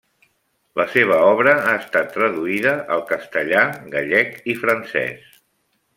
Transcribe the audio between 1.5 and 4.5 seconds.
ha estat traduïda al castellà, gallec